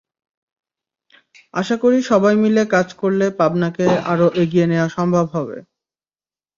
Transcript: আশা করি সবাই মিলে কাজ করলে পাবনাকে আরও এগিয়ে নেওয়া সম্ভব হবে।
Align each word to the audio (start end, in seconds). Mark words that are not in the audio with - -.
আশা 1.53 1.75
করি 1.83 1.97
সবাই 2.11 2.35
মিলে 2.43 2.63
কাজ 2.73 2.87
করলে 3.01 3.25
পাবনাকে 3.39 3.85
আরও 4.11 4.27
এগিয়ে 4.41 4.65
নেওয়া 4.67 4.87
সম্ভব 4.97 5.25
হবে। 5.35 5.57